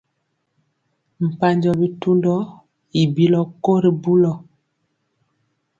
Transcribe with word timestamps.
Mpanjɔ 1.27 1.71
bitundɔ 1.79 2.35
i 2.99 3.01
bilɔ 3.15 3.41
ko 3.63 3.71
ri 3.83 3.91
bulɔ. 4.03 4.31